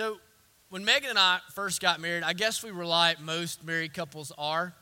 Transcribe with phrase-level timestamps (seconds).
[0.00, 0.16] So,
[0.70, 4.32] when Megan and I first got married, I guess we were like most married couples
[4.38, 4.72] are.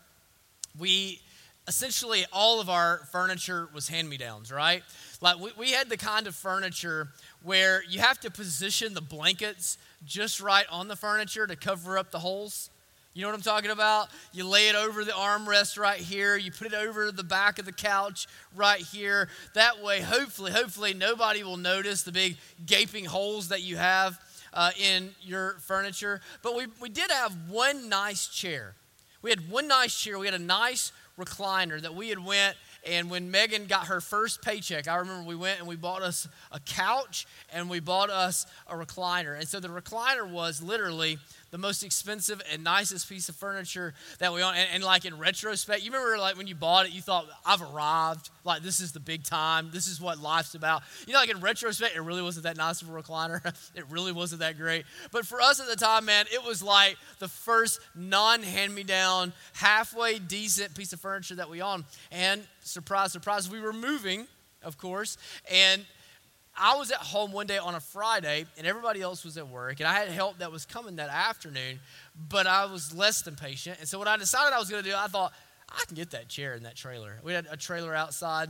[0.78, 1.20] We
[1.66, 4.84] essentially all of our furniture was hand me downs, right?
[5.20, 7.08] Like we, we had the kind of furniture
[7.42, 12.12] where you have to position the blankets just right on the furniture to cover up
[12.12, 12.70] the holes.
[13.12, 14.10] You know what I'm talking about?
[14.32, 16.36] You lay it over the armrest right here.
[16.36, 19.28] You put it over the back of the couch right here.
[19.54, 24.20] That way, hopefully, hopefully, nobody will notice the big gaping holes that you have
[24.52, 26.20] uh, in your furniture.
[26.42, 28.74] But we, we did have one nice chair.
[29.22, 30.18] We had one nice chair.
[30.18, 32.56] We had a nice recliner that we had went
[32.86, 36.28] and when Megan got her first paycheck, I remember we went and we bought us
[36.52, 39.38] a couch and we bought us a recliner.
[39.38, 41.18] And so the recliner was literally
[41.50, 44.54] the most expensive and nicest piece of furniture that we own.
[44.54, 47.62] And, and, like in retrospect, you remember like when you bought it, you thought, I've
[47.62, 48.30] arrived.
[48.44, 49.70] Like this is the big time.
[49.72, 50.82] This is what life's about.
[51.06, 53.44] You know, like in retrospect, it really wasn't that nice of a recliner.
[53.74, 54.84] it really wasn't that great.
[55.10, 58.82] But for us at the time, man, it was like the first non hand me
[58.82, 61.84] down, halfway decent piece of furniture that we own.
[62.12, 64.26] And surprise, surprise, we were moving,
[64.62, 65.16] of course.
[65.50, 65.84] And
[66.56, 69.78] I was at home one day on a Friday, and everybody else was at work,
[69.80, 71.78] and I had help that was coming that afternoon,
[72.28, 73.78] but I was less than patient.
[73.78, 75.32] And so, what I decided I was going to do, I thought,
[75.68, 77.18] I can get that chair in that trailer.
[77.22, 78.48] We had a trailer outside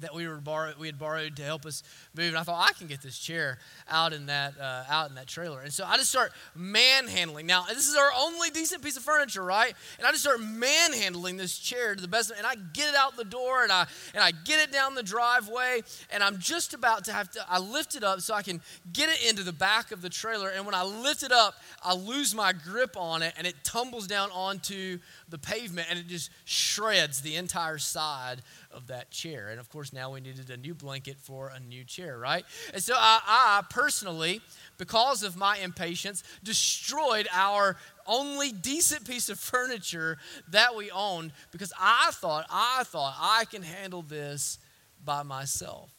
[0.00, 1.82] that we were borrowed, we had borrowed to help us
[2.16, 2.28] move.
[2.28, 5.26] And I thought I can get this chair out in that uh, out in that
[5.26, 5.60] trailer.
[5.60, 7.46] And so I just start manhandling.
[7.46, 9.74] Now this is our only decent piece of furniture, right?
[9.98, 12.32] And I just start manhandling this chair to the best.
[12.36, 15.02] And I get it out the door and I and I get it down the
[15.02, 15.82] driveway.
[16.10, 17.44] And I'm just about to have to.
[17.48, 18.60] I lift it up so I can
[18.92, 20.48] get it into the back of the trailer.
[20.48, 24.06] And when I lift it up, I lose my grip on it and it tumbles
[24.06, 28.42] down onto the pavement and it just shreds the entire side
[28.78, 29.48] of that chair.
[29.48, 32.44] And of course, now we needed a new blanket for a new chair, right?
[32.72, 34.40] And so I, I personally,
[34.78, 37.76] because of my impatience, destroyed our
[38.06, 40.16] only decent piece of furniture
[40.50, 44.58] that we owned because I thought, I thought I can handle this
[45.04, 45.90] by myself.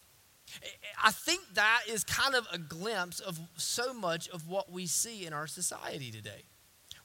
[1.04, 5.26] I think that is kind of a glimpse of so much of what we see
[5.26, 6.44] in our society today.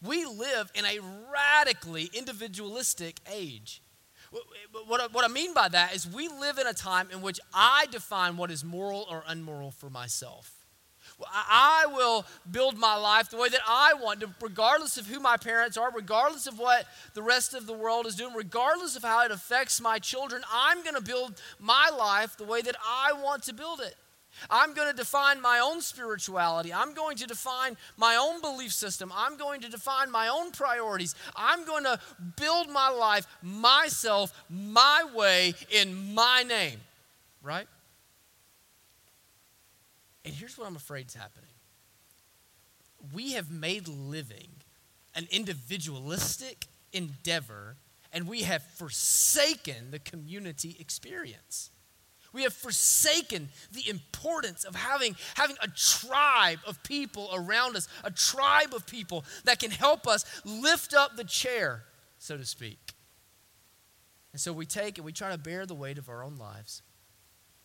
[0.00, 1.00] We live in a
[1.32, 3.82] radically individualistic age.
[4.88, 7.40] What I, what I mean by that is we live in a time in which
[7.52, 10.64] I define what is moral or unmoral for myself.
[11.30, 15.36] I will build my life the way that I want to, regardless of who my
[15.36, 19.24] parents are, regardless of what the rest of the world is doing, regardless of how
[19.24, 20.42] it affects my children.
[20.52, 23.94] I'm going to build my life the way that I want to build it.
[24.50, 26.72] I'm going to define my own spirituality.
[26.72, 29.12] I'm going to define my own belief system.
[29.14, 31.14] I'm going to define my own priorities.
[31.36, 31.98] I'm going to
[32.36, 36.80] build my life myself, my way, in my name.
[37.42, 37.66] Right?
[40.24, 41.50] And here's what I'm afraid is happening
[43.12, 44.48] we have made living
[45.14, 47.76] an individualistic endeavor,
[48.12, 51.70] and we have forsaken the community experience.
[52.34, 58.10] We have forsaken the importance of having, having a tribe of people around us, a
[58.10, 61.84] tribe of people that can help us lift up the chair,
[62.18, 62.92] so to speak.
[64.32, 66.82] And so we take and we try to bear the weight of our own lives.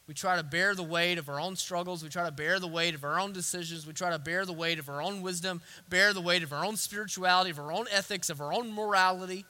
[0.06, 2.03] We try to bear the weight of our own struggles.
[2.03, 3.88] We try to bear the weight of our own decisions.
[3.88, 6.63] We try to bear the weight of our own wisdom, bear the weight of our
[6.63, 9.46] own spirituality, of our own ethics, of our own morality.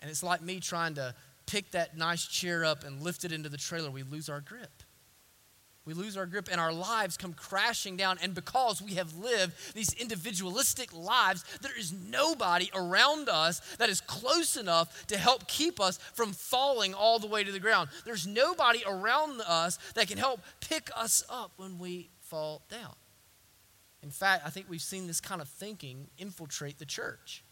[0.00, 1.14] And it's like me trying to
[1.46, 4.82] pick that nice chair up and lift it into the trailer, we lose our grip.
[5.86, 8.16] We lose our grip and our lives come crashing down.
[8.22, 14.00] And because we have lived these individualistic lives, there is nobody around us that is
[14.00, 17.90] close enough to help keep us from falling all the way to the ground.
[18.06, 22.94] There's nobody around us that can help pick us up when we fall down.
[24.02, 27.44] In fact, I think we've seen this kind of thinking infiltrate the church.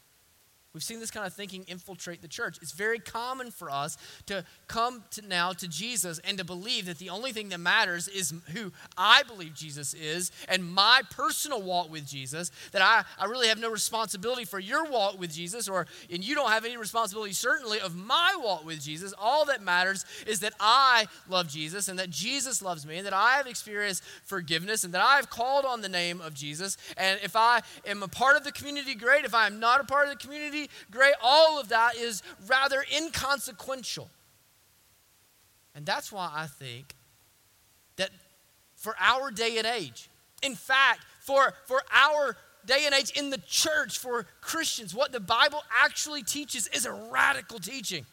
[0.75, 2.56] We've seen this kind of thinking infiltrate the church.
[2.62, 6.99] It's very common for us to come to now to Jesus and to believe that
[6.99, 11.91] the only thing that matters is who I believe Jesus is and my personal walk
[11.91, 15.87] with Jesus, that I, I really have no responsibility for your walk with Jesus, or
[16.11, 19.12] and you don't have any responsibility certainly of my walk with Jesus.
[19.19, 23.12] All that matters is that I love Jesus and that Jesus loves me and that
[23.12, 26.79] I have experienced forgiveness and that I have called on the name of Jesus.
[26.96, 29.26] And if I am a part of the community, great.
[29.26, 32.85] If I am not a part of the community, great, all of that is rather
[32.97, 34.11] inconsequential.
[35.75, 36.94] And that's why I think
[37.97, 38.11] that
[38.76, 40.09] for our day and age,
[40.43, 42.37] in fact, for, for our
[42.67, 46.93] day and age in the church, for Christians, what the Bible actually teaches is a
[46.93, 48.05] radical teaching.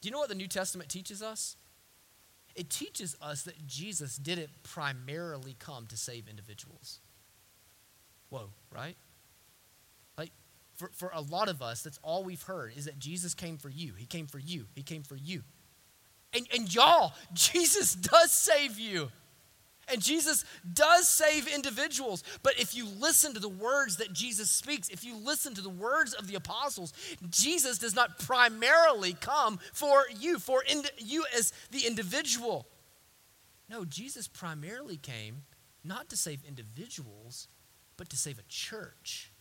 [0.00, 1.56] Do you know what the New Testament teaches us?
[2.54, 7.00] It teaches us that Jesus didn't primarily come to save individuals.
[8.28, 8.96] Whoa, right?
[10.76, 13.68] For, for a lot of us, that's all we've heard is that Jesus came for
[13.68, 13.92] you.
[13.96, 14.66] He came for you.
[14.74, 15.42] He came for you.
[16.34, 19.10] And, and y'all, Jesus does save you.
[19.88, 22.24] And Jesus does save individuals.
[22.42, 25.68] But if you listen to the words that Jesus speaks, if you listen to the
[25.68, 26.92] words of the apostles,
[27.28, 32.66] Jesus does not primarily come for you, for in, you as the individual.
[33.68, 35.42] No, Jesus primarily came
[35.84, 37.48] not to save individuals,
[37.96, 39.33] but to save a church.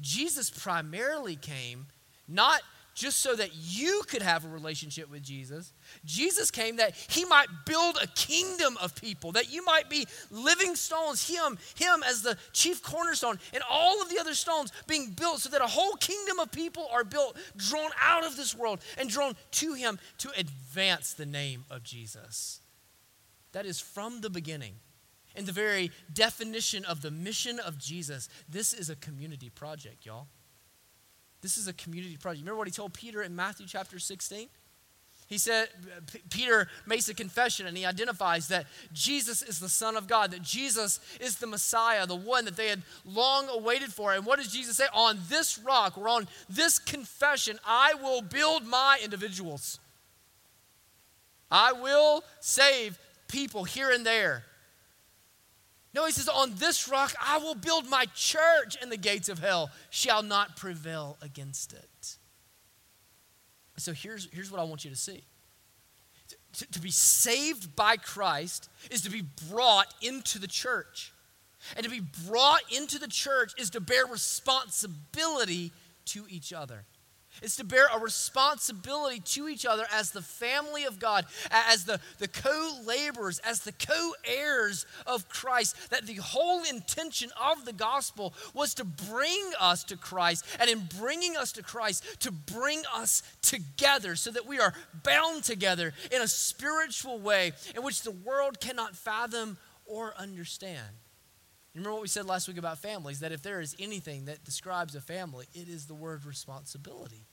[0.00, 1.86] Jesus primarily came
[2.26, 2.60] not
[2.98, 5.72] just so that you could have a relationship with Jesus.
[6.04, 10.74] Jesus came that he might build a kingdom of people, that you might be living
[10.74, 15.38] stones, him, him as the chief cornerstone, and all of the other stones being built
[15.40, 19.08] so that a whole kingdom of people are built, drawn out of this world and
[19.08, 22.60] drawn to him to advance the name of Jesus.
[23.52, 24.74] That is from the beginning.
[25.36, 30.26] In the very definition of the mission of Jesus, this is a community project, y'all.
[31.40, 32.42] This is a community project.
[32.42, 34.48] Remember what he told Peter in Matthew chapter 16?
[35.28, 35.68] He said,
[36.10, 40.30] P- Peter makes a confession and he identifies that Jesus is the Son of God,
[40.30, 44.14] that Jesus is the Messiah, the one that they had long awaited for.
[44.14, 44.86] And what does Jesus say?
[44.94, 49.78] On this rock, or on this confession, I will build my individuals.
[51.50, 52.98] I will save
[53.28, 54.44] people here and there.
[55.94, 59.38] No, he says, On this rock I will build my church, and the gates of
[59.38, 62.16] hell shall not prevail against it.
[63.78, 65.22] So here's, here's what I want you to see.
[66.54, 71.12] To, to be saved by Christ is to be brought into the church.
[71.76, 75.72] And to be brought into the church is to bear responsibility
[76.06, 76.84] to each other.
[77.42, 82.00] It's to bear a responsibility to each other as the family of God, as the,
[82.18, 85.90] the co laborers, as the co heirs of Christ.
[85.90, 90.88] That the whole intention of the gospel was to bring us to Christ, and in
[90.98, 96.22] bringing us to Christ, to bring us together so that we are bound together in
[96.22, 100.86] a spiritual way in which the world cannot fathom or understand.
[101.78, 104.94] Remember what we said last week about families that if there is anything that describes
[104.94, 107.24] a family, it is the word responsibility.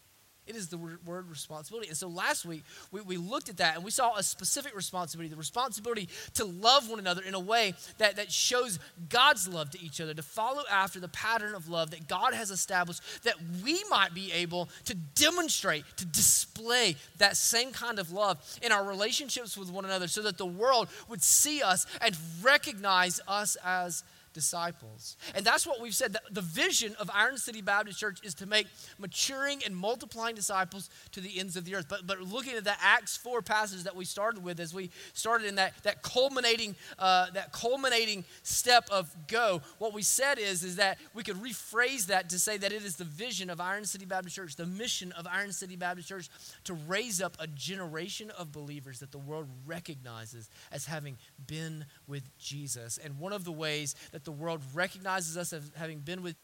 [0.46, 1.88] It is the word responsibility.
[1.88, 5.30] And so last week, we, we looked at that and we saw a specific responsibility
[5.30, 8.78] the responsibility to love one another in a way that, that shows
[9.10, 12.52] God's love to each other, to follow after the pattern of love that God has
[12.52, 18.38] established, that we might be able to demonstrate, to display that same kind of love
[18.62, 23.20] in our relationships with one another so that the world would see us and recognize
[23.28, 24.04] us as
[24.36, 25.16] disciples.
[25.34, 26.16] And that's what we've said.
[26.30, 28.68] The vision of Iron City Baptist Church is to make
[29.00, 31.86] maturing and multiplying disciples to the ends of the earth.
[31.90, 35.48] But, but looking at that Acts 4 passage that we started with as we started
[35.48, 40.76] in that, that culminating uh, that culminating step of go, what we said is, is
[40.76, 44.06] that we could rephrase that to say that it is the vision of Iron City
[44.06, 46.30] Baptist Church, the mission of Iron City Baptist Church
[46.66, 51.18] to raise up a generation of believers that the world recognizes as having
[51.48, 53.00] been with Jesus.
[53.02, 56.36] And one of the ways that the world recognizes us as having been with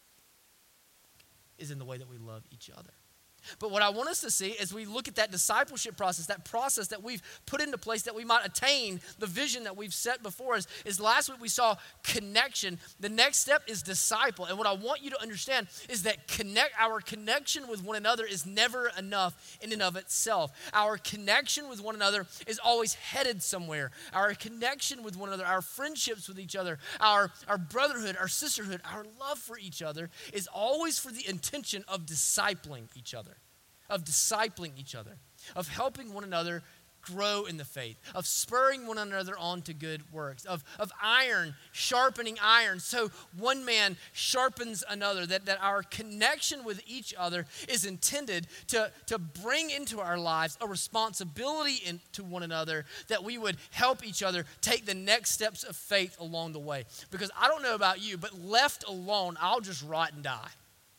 [1.57, 2.93] is in the way that we love each other.
[3.59, 6.45] But what I want us to see as we look at that discipleship process, that
[6.45, 10.23] process that we've put into place that we might attain the vision that we've set
[10.23, 12.79] before us, is last week we saw connection.
[12.99, 14.45] The next step is disciple.
[14.45, 18.25] And what I want you to understand is that connect our connection with one another
[18.25, 20.51] is never enough in and of itself.
[20.73, 23.91] Our connection with one another is always headed somewhere.
[24.13, 28.81] Our connection with one another, our friendships with each other, our, our brotherhood, our sisterhood,
[28.91, 33.30] our love for each other is always for the intention of discipling each other
[33.91, 35.17] of discipling each other,
[35.55, 36.63] of helping one another
[37.01, 41.55] grow in the faith, of spurring one another on to good works, of, of iron
[41.71, 42.79] sharpening iron.
[42.79, 48.91] So one man sharpens another, that, that our connection with each other is intended to,
[49.07, 54.05] to bring into our lives a responsibility in, to one another that we would help
[54.05, 56.85] each other take the next steps of faith along the way.
[57.09, 60.49] Because I don't know about you, but left alone, I'll just rot and die,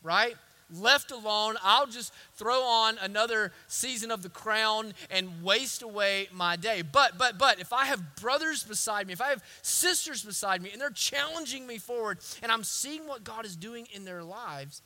[0.02, 0.34] right?
[0.72, 6.56] Left alone, I'll just throw on another season of the crown and waste away my
[6.56, 6.82] day.
[6.82, 10.70] But, but, but, if I have brothers beside me, if I have sisters beside me,
[10.72, 14.82] and they're challenging me forward, and I'm seeing what God is doing in their lives,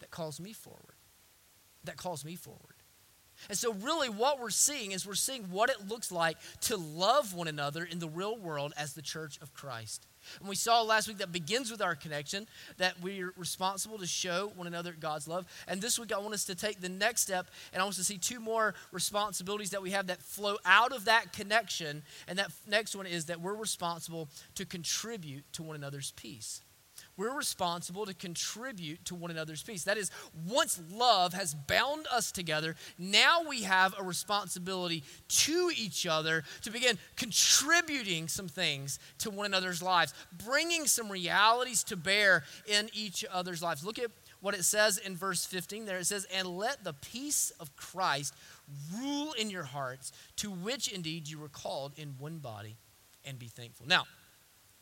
[0.00, 0.96] that calls me forward.
[1.84, 2.60] That calls me forward.
[3.48, 7.34] And so, really, what we're seeing is we're seeing what it looks like to love
[7.34, 10.06] one another in the real world as the church of Christ.
[10.40, 12.46] And we saw last week that begins with our connection,
[12.78, 15.46] that we're responsible to show one another God's love.
[15.68, 17.98] And this week, I want us to take the next step, and I want us
[17.98, 22.02] to see two more responsibilities that we have that flow out of that connection.
[22.26, 26.62] And that next one is that we're responsible to contribute to one another's peace.
[27.16, 29.84] We're responsible to contribute to one another's peace.
[29.84, 30.10] That is,
[30.46, 36.70] once love has bound us together, now we have a responsibility to each other to
[36.70, 40.12] begin contributing some things to one another's lives,
[40.44, 43.84] bringing some realities to bear in each other's lives.
[43.84, 45.98] Look at what it says in verse 15 there.
[45.98, 48.34] It says, And let the peace of Christ
[48.94, 52.76] rule in your hearts, to which indeed you were called in one body,
[53.24, 53.86] and be thankful.
[53.86, 54.04] Now,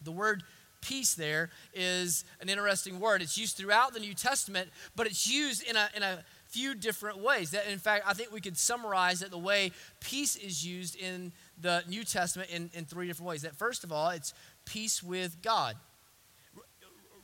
[0.03, 0.43] the word
[0.83, 3.23] peace there is an interesting word.
[3.23, 7.19] It's used throughout the New Testament, but it's used in a, in a few different
[7.19, 7.53] ways.
[7.53, 11.33] That, in fact, I think we could summarize that the way peace is used in
[11.59, 13.43] the New Testament in, in three different ways.
[13.43, 14.35] That first of all, it's
[14.67, 15.77] peace with God.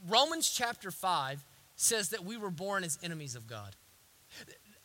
[0.08, 1.44] Romans chapter 5
[1.76, 3.76] says that we were born as enemies of God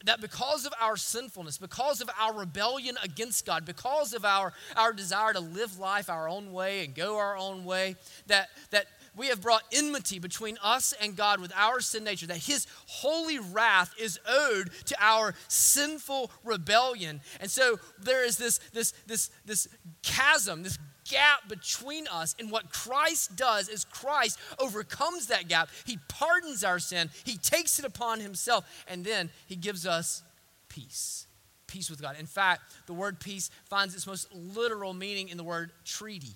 [0.04, 4.94] that because of our sinfulness, because of our rebellion against God, because of our, our
[4.94, 7.96] desire to live life our own way and go our own way,
[8.28, 12.38] that, that we have brought enmity between us and God with our sin nature, that
[12.38, 17.22] His holy wrath is owed to our sinful rebellion.
[17.40, 19.68] And so there is this, this, this, this
[20.02, 20.80] chasm, this
[21.10, 25.70] gap between us and what Christ does is Christ overcomes that gap.
[25.86, 30.24] He pardons our sin, He takes it upon Himself, and then He gives us
[30.70, 31.28] peace.
[31.68, 32.16] Peace with God.
[32.20, 36.36] In fact, the word peace finds its most literal meaning in the word treaty.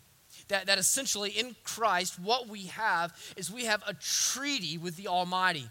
[0.49, 5.07] That, that essentially in Christ, what we have is we have a treaty with the
[5.07, 5.69] Almighty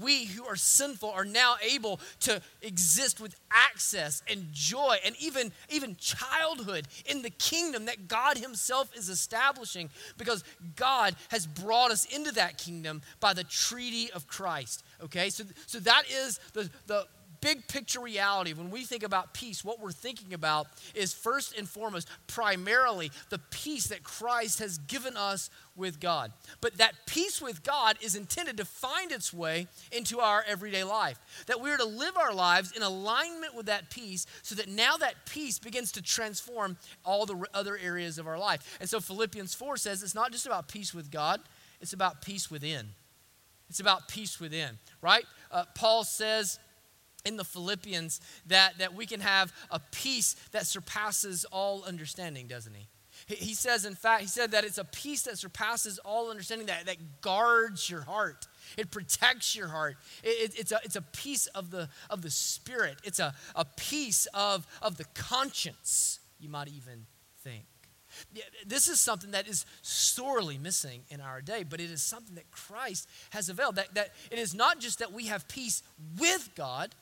[0.00, 5.52] we who are sinful are now able to exist with access and joy and even,
[5.70, 10.44] even childhood in the kingdom that God Himself is establishing because
[10.76, 14.84] God has brought us into that kingdom by the treaty of Christ.
[15.02, 17.06] Okay, so, so that is the, the,
[17.40, 21.68] big picture reality, when we think about peace, what we're thinking about is first and
[21.68, 26.32] foremost, primarily, the peace that Christ has given us with God.
[26.60, 31.18] But that peace with God is intended to find its way into our everyday life.
[31.46, 35.26] That we're to live our lives in alignment with that peace so that now that
[35.26, 38.76] peace begins to transform all the other areas of our life.
[38.80, 41.40] And so Philippians 4 says it's not just about peace with God,
[41.80, 42.88] it's about peace within.
[43.68, 45.24] It's about peace within, right?
[45.50, 46.58] Uh, Paul says,
[47.24, 52.74] in the Philippians that, that we can have a peace that surpasses all understanding, doesn't
[52.74, 52.88] he?
[53.26, 56.86] He says, in fact, he said that it's a peace that surpasses all understanding, that,
[56.86, 58.46] that guards your heart.
[58.76, 59.96] It protects your heart.
[60.22, 62.98] It, it, it's, a, it's a peace of the, of the spirit.
[63.02, 67.06] It's a, a peace of, of the conscience, you might even
[67.42, 67.64] think.
[68.66, 72.50] This is something that is sorely missing in our day, but it is something that
[72.50, 73.76] Christ has availed.
[73.76, 75.82] That, that it is not just that we have peace
[76.18, 76.94] with God,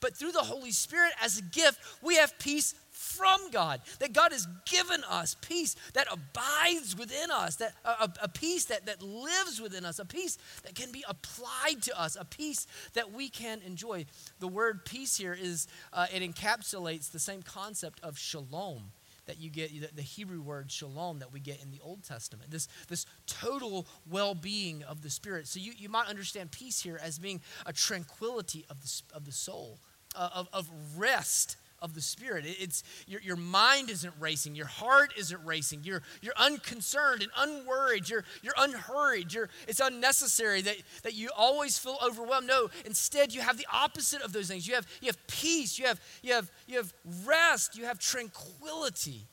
[0.00, 3.80] but through the Holy Spirit as a gift, we have peace from God.
[4.00, 8.86] That God has given us peace that abides within us, that a, a, peace that,
[8.86, 13.12] that lives within us, a peace that can be applied to us, a peace that
[13.12, 14.04] we can enjoy.
[14.40, 18.90] The word peace here is uh, it encapsulates the same concept of shalom
[19.28, 22.50] that you get the Hebrew word shalom that we get in the Old Testament.
[22.50, 25.46] This, this total well being of the spirit.
[25.46, 29.32] So you, you might understand peace here as being a tranquility of the, of the
[29.32, 29.78] soul,
[30.18, 32.44] Uh, of, of rest of the spirit.
[32.44, 34.56] It's your, your mind isn't racing.
[34.56, 35.82] Your heart isn't racing.
[35.84, 38.08] You're, you're unconcerned and unworried.
[38.08, 39.32] You're, you're unhurried.
[39.32, 42.48] You're, it's unnecessary that, that you always feel overwhelmed.
[42.48, 44.66] No instead you have the opposite of those things.
[44.66, 45.78] You have, you have peace.
[45.78, 46.92] You have, you, have, you have
[47.24, 47.78] rest.
[47.78, 49.28] You have tranquility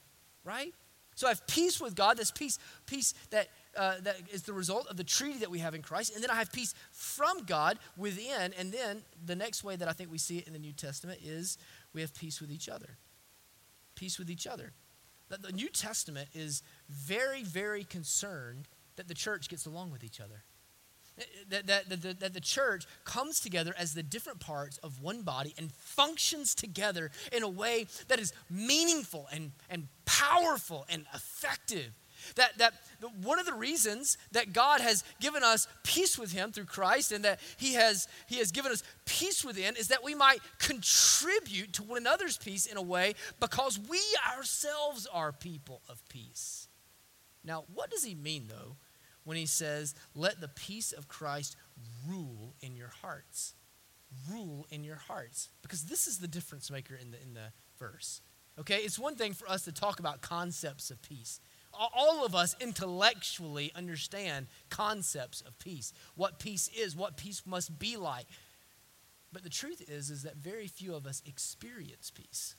[0.45, 0.73] right?
[1.15, 2.17] So i have peace with god.
[2.17, 5.75] This peace peace that uh, that is the result of the treaty that we have
[5.75, 6.13] in Christ.
[6.13, 8.53] And then I have peace from God within.
[8.57, 11.19] And then the next way that I think we see it in the New Testament
[11.23, 11.57] is
[11.93, 12.97] we have peace with each other.
[13.95, 14.73] Peace with each other.
[15.29, 20.43] The, New Testament is very, very concerned that the church gets along with each other.
[21.49, 25.53] That, that, that, that, the church comes together as the different parts of one body
[25.57, 31.93] and functions together in a way that is meaningful and, and powerful and effective
[32.35, 32.73] that, that
[33.23, 37.23] one of the reasons that God has given us peace with Him through Christ and
[37.25, 41.83] that He has, he has given us peace within is that we might contribute to
[41.83, 44.01] one another's peace in a way because we
[44.35, 46.67] ourselves are people of peace.
[47.43, 48.75] Now, what does He mean, though,
[49.23, 51.55] when He says, let the peace of Christ
[52.07, 53.53] rule in your hearts?
[54.31, 55.49] Rule in your hearts.
[55.61, 58.21] Because this is the difference maker in the, in the verse.
[58.57, 61.41] Okay, it's one thing for us to talk about concepts of peace
[61.77, 67.97] all of us intellectually understand concepts of peace, what peace is, what peace must be
[67.97, 68.25] like.
[69.31, 72.55] But the truth is, is that very few of us experience peace.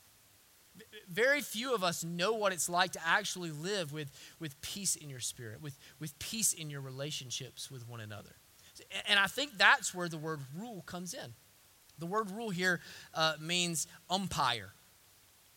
[1.08, 5.08] Very few of us know what it's like to actually live with, with peace in
[5.08, 8.36] your spirit, with, with peace in your relationships with one another.
[9.08, 11.32] And I think that's where the word rule comes in.
[11.98, 12.80] The word rule here
[13.14, 14.72] uh, means umpire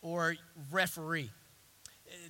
[0.00, 0.36] or
[0.70, 1.30] referee.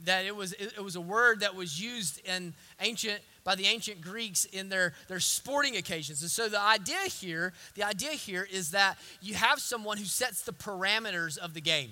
[0.04, 4.00] That it was, it was a word that was used in ancient, by the ancient
[4.00, 6.22] Greeks in their, their sporting occasions.
[6.22, 10.42] And so the idea here, the idea here is that you have someone who sets
[10.42, 11.90] the parameters of the game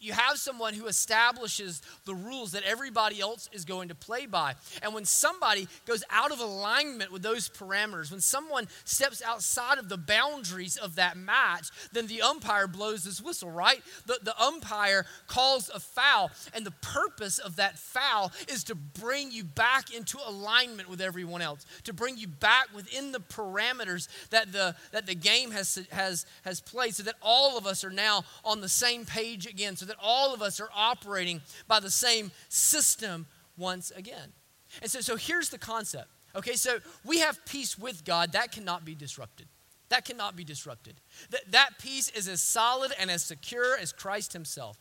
[0.00, 4.54] you have someone who establishes the rules that everybody else is going to play by.
[4.82, 9.88] And when somebody goes out of alignment with those parameters, when someone steps outside of
[9.88, 13.82] the boundaries of that match, then the umpire blows his whistle, right?
[14.06, 16.30] The, the umpire calls a foul.
[16.54, 21.42] And the purpose of that foul is to bring you back into alignment with everyone
[21.42, 26.26] else, to bring you back within the parameters that the, that the game has, has,
[26.44, 29.86] has played, so that all of us are now on the same page again so
[29.86, 34.32] that all of us are operating by the same system once again.
[34.80, 36.08] And so, so here's the concept.
[36.34, 39.46] Okay, so we have peace with God that cannot be disrupted.
[39.90, 40.94] That cannot be disrupted.
[41.30, 44.78] That, that peace is as solid and as secure as Christ Himself.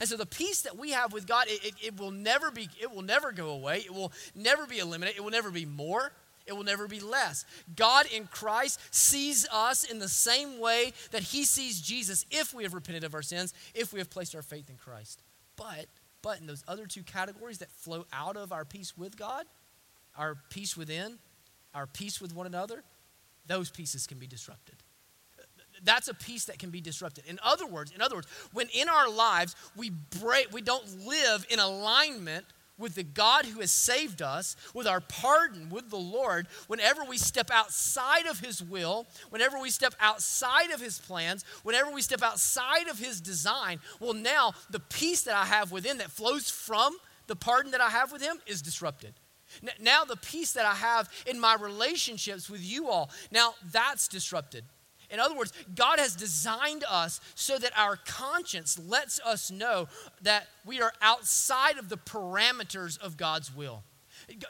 [0.00, 2.70] And so the peace that we have with God, it, it, it, will never be,
[2.80, 3.80] it will never go away.
[3.80, 5.18] It will never be eliminated.
[5.18, 6.12] It will never be more.
[6.46, 7.44] It will never be less.
[7.74, 12.64] God in Christ sees us in the same way that He sees Jesus if we
[12.64, 15.22] have repented of our sins, if we have placed our faith in Christ.
[15.56, 15.86] But,
[16.22, 19.46] but in those other two categories that flow out of our peace with God,
[20.16, 21.18] our peace within,
[21.74, 22.84] our peace with one another,
[23.46, 24.76] those pieces can be disrupted.
[25.82, 27.24] That's a peace that can be disrupted.
[27.26, 31.46] In other words, in other words, when in our lives we break, we don't live
[31.50, 32.46] in alignment
[32.78, 37.18] with the God who has saved us, with our pardon with the Lord, whenever we
[37.18, 42.22] step outside of His will, whenever we step outside of His plans, whenever we step
[42.22, 46.96] outside of His design, well, now the peace that I have within that flows from
[47.26, 49.14] the pardon that I have with Him is disrupted.
[49.80, 54.64] Now, the peace that I have in my relationships with you all, now that's disrupted.
[55.10, 59.88] In other words, God has designed us so that our conscience lets us know
[60.22, 63.82] that we are outside of the parameters of God's will.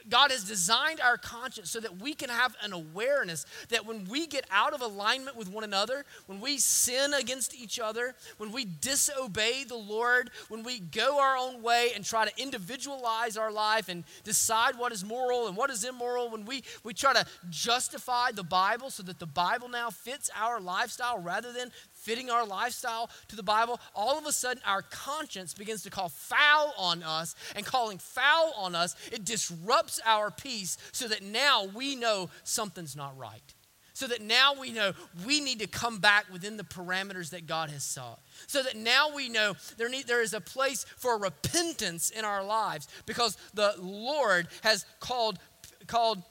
[0.08, 4.26] God has designed our conscience so that we can have an awareness that when we
[4.26, 8.64] get out of alignment with one another, when we sin against each other, when we
[8.64, 13.88] disobey the Lord, when we go our own way and try to individualize our life
[13.88, 18.30] and decide what is moral and what is immoral, when we, we try to justify
[18.32, 21.70] the Bible so that the Bible now fits our lifestyle rather than
[22.04, 26.10] fitting our lifestyle to the Bible, all of a sudden our conscience begins to call
[26.10, 27.34] foul on us.
[27.56, 32.94] And calling foul on us, it disrupts our peace so that now we know something's
[32.94, 33.54] not right.
[33.94, 34.92] So that now we know
[35.24, 38.20] we need to come back within the parameters that God has sought.
[38.48, 42.44] So that now we know there, need, there is a place for repentance in our
[42.44, 45.38] lives because the Lord has called,
[45.86, 46.22] called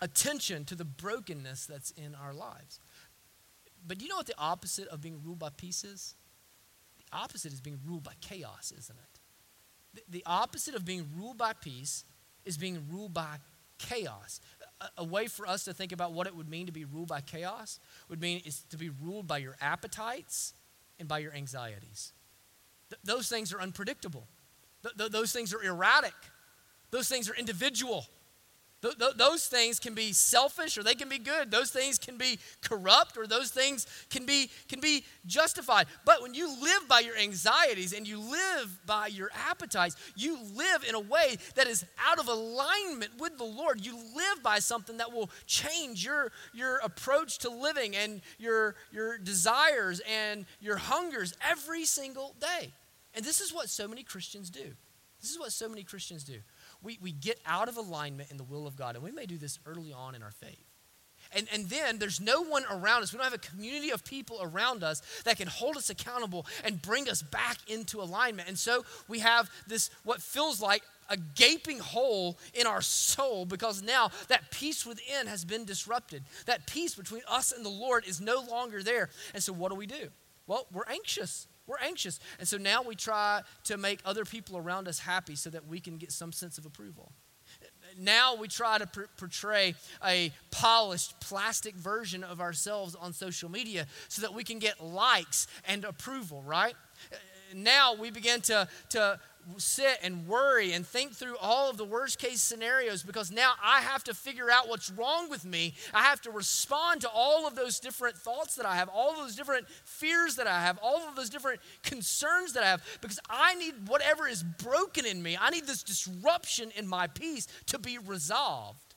[0.00, 2.80] attention to the brokenness that's in our lives.
[3.86, 6.14] But you know what the opposite of being ruled by peace is?
[6.98, 9.20] The opposite is being ruled by chaos, isn't it?
[9.94, 12.04] The, the opposite of being ruled by peace
[12.44, 13.38] is being ruled by
[13.78, 14.40] chaos.
[14.80, 17.08] A, a, way for us to think about what it would mean to be ruled
[17.08, 20.54] by chaos would mean is to be ruled by your appetites
[20.98, 22.12] and by your anxieties.
[22.90, 24.26] Th- those things are unpredictable.
[24.82, 26.14] Th- th- those things are erratic.
[26.90, 28.06] Those things are individual.
[28.86, 31.50] Th- th- those things can be selfish or they can be good.
[31.50, 35.86] Those things can be corrupt or those things can be, can be justified.
[36.04, 40.84] But when you live by your anxieties and you live by your appetites, you live
[40.88, 43.84] in a way that is out of alignment with the Lord.
[43.84, 49.18] You live by something that will change your, your approach to living and your, your
[49.18, 52.70] desires and your hungers every single day.
[53.14, 54.74] And this is what so many Christians do.
[55.20, 56.38] This is what so many Christians do
[56.86, 58.94] we, we get out of alignment in the will of God.
[58.94, 60.64] And we may do this early on in our faith.
[61.34, 63.12] And, and then there's no one around us.
[63.12, 66.80] We don't have a community of people around us that can hold us accountable and
[66.80, 68.48] bring us back into alignment.
[68.48, 73.82] And so we have this, what feels like a gaping hole in our soul because
[73.82, 76.22] now that peace within has been disrupted.
[76.46, 79.10] That peace between us and the Lord is no longer there.
[79.34, 80.08] And so what do we do?
[80.46, 81.48] Well, we're anxious.
[81.66, 82.20] We're anxious.
[82.38, 85.80] And so now we try to make other people around us happy so that we
[85.80, 87.12] can get some sense of approval.
[87.98, 89.74] Now we try to portray
[90.04, 95.46] a polished plastic version of ourselves on social media so that we can get likes
[95.66, 96.74] and approval, right?
[97.54, 99.20] Now we begin to, to
[99.58, 103.80] sit and worry and think through all of the worst case scenarios because now I
[103.80, 105.74] have to figure out what's wrong with me.
[105.94, 109.18] I have to respond to all of those different thoughts that I have, all of
[109.18, 113.20] those different fears that I have, all of those different concerns that I have because
[113.30, 115.38] I need whatever is broken in me.
[115.40, 118.94] I need this disruption in my peace to be resolved.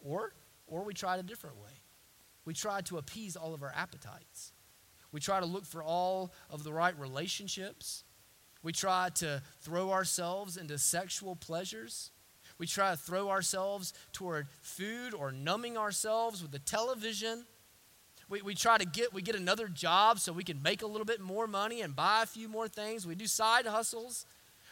[0.00, 0.32] Or,
[0.66, 1.70] or we try it a different way.
[2.44, 4.52] We try to appease all of our appetites.
[5.12, 8.04] We try to look for all of the right relationships.
[8.62, 12.10] We try to throw ourselves into sexual pleasures.
[12.58, 17.46] We try to throw ourselves toward food or numbing ourselves with the television.
[18.28, 21.06] We, we try to get we get another job so we can make a little
[21.06, 23.06] bit more money and buy a few more things.
[23.06, 24.26] We do side hustles.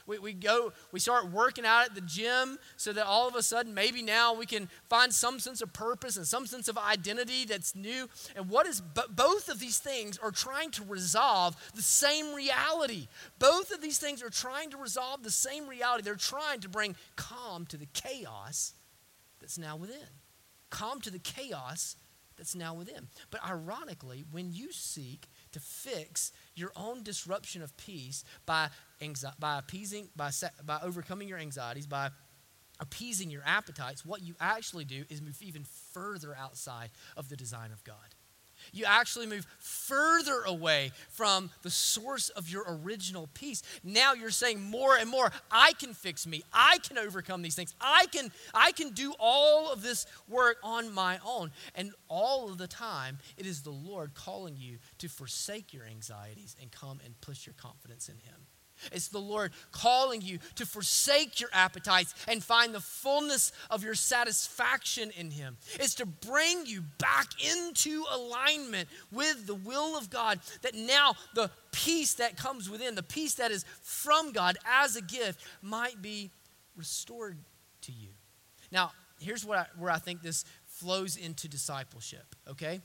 [0.08, 3.42] We, we go, we start working out at the gym so that all of a
[3.42, 7.44] sudden, maybe now we can find some sense of purpose and some sense of identity
[7.44, 8.08] that's new.
[8.34, 13.06] And what is, but both of these things are trying to resolve the same reality.
[13.38, 16.02] Both of these things are trying to resolve the same reality.
[16.04, 18.72] They're trying to bring calm to the chaos
[19.40, 20.08] that's now within.
[20.70, 21.96] Calm to the chaos
[22.38, 23.08] that's now within.
[23.30, 28.68] But ironically, when you seek to fix your own disruption of peace by,
[29.00, 30.30] anxi- by appeasing, by,
[30.64, 32.10] by overcoming your anxieties, by
[32.80, 37.72] appeasing your appetites, what you actually do is move even further outside of the design
[37.72, 38.14] of God
[38.72, 43.62] you actually move further away from the source of your original peace.
[43.82, 46.42] Now you're saying more and more, I can fix me.
[46.52, 47.74] I can overcome these things.
[47.80, 51.50] I can I can do all of this work on my own.
[51.74, 56.56] And all of the time, it is the Lord calling you to forsake your anxieties
[56.60, 58.46] and come and push your confidence in him.
[58.92, 63.94] It's the Lord calling you to forsake your appetites and find the fullness of your
[63.94, 65.56] satisfaction in Him.
[65.74, 71.50] It's to bring you back into alignment with the will of God, that now the
[71.72, 76.30] peace that comes within, the peace that is from God as a gift, might be
[76.76, 77.36] restored
[77.82, 78.08] to you.
[78.70, 80.44] Now, here's what I, where I think this
[80.78, 82.80] flows into discipleship, okay?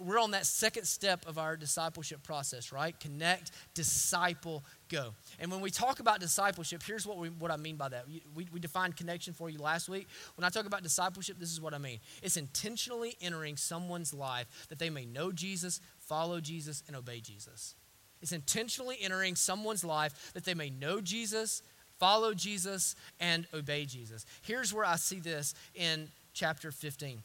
[0.00, 2.98] We're on that second step of our discipleship process, right?
[3.00, 5.14] Connect, disciple, go.
[5.40, 8.06] And when we talk about discipleship, here's what, we, what I mean by that.
[8.34, 10.06] We, we defined connection for you last week.
[10.36, 14.46] When I talk about discipleship, this is what I mean it's intentionally entering someone's life
[14.68, 17.74] that they may know Jesus, follow Jesus, and obey Jesus.
[18.20, 21.62] It's intentionally entering someone's life that they may know Jesus,
[21.98, 24.24] follow Jesus, and obey Jesus.
[24.42, 27.22] Here's where I see this in chapter 15.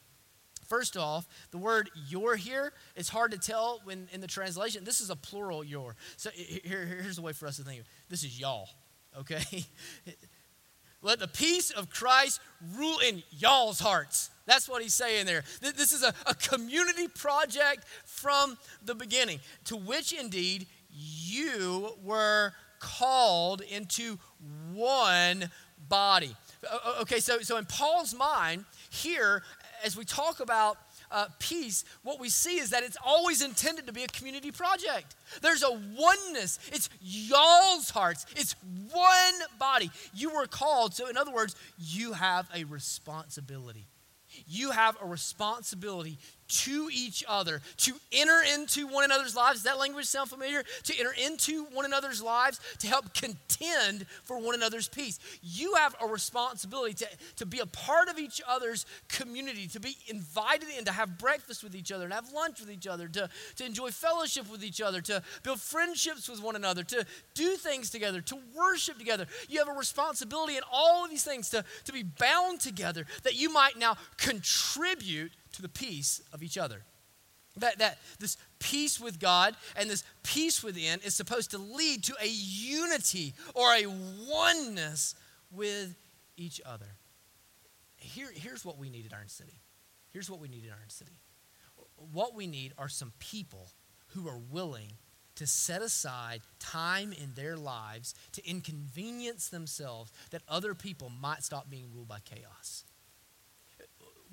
[0.68, 4.84] First off, the word your here, it's hard to tell when in the translation.
[4.84, 5.96] This is a plural your.
[6.18, 7.84] So here, here's the way for us to think.
[8.10, 8.70] This is y'all,
[9.18, 9.66] okay?
[11.02, 12.42] Let the peace of Christ
[12.76, 14.30] rule in y'all's hearts.
[14.46, 15.44] That's what he's saying there.
[15.62, 23.62] This is a, a community project from the beginning, to which indeed you were called
[23.62, 24.18] into
[24.74, 25.50] one
[25.88, 26.36] body.
[27.02, 29.44] Okay, so, so in Paul's mind, here,
[29.84, 30.78] as we talk about
[31.12, 35.16] uh, peace, what we see is that it's always intended to be a community project.
[35.42, 36.60] There's a oneness.
[36.72, 38.26] It's y'all's hearts.
[38.36, 38.56] It's
[38.92, 39.90] one body.
[40.14, 40.94] You were called.
[40.94, 43.88] So, in other words, you have a responsibility.
[44.46, 49.60] You have a responsibility to each other, to enter into one another's lives.
[49.60, 50.64] Does that language sound familiar?
[50.84, 55.20] To enter into one another's lives, to help contend for one another's peace.
[55.42, 57.08] You have a responsibility to,
[57.38, 61.64] to be a part of each other's community, to be invited in, to have breakfast
[61.64, 64.82] with each other, and have lunch with each other, to, to enjoy fellowship with each
[64.82, 69.26] other, to build friendships with one another, to do things together, to worship together.
[69.50, 73.36] You have a responsibility in all of these things to, to be bound together that
[73.36, 76.84] you might now contribute to the peace of each other.
[77.58, 82.14] That, that this peace with God and this peace within is supposed to lead to
[82.22, 83.88] a unity or a
[84.30, 85.16] oneness
[85.52, 85.96] with
[86.38, 86.86] each other.
[87.96, 89.60] Here, here's what we need in Iron City.
[90.12, 91.18] Here's what we need in Iron City.
[92.14, 93.70] What we need are some people
[94.10, 94.94] who are willing
[95.36, 101.70] to set aside time in their lives to inconvenience themselves that other people might stop
[101.70, 102.84] being ruled by chaos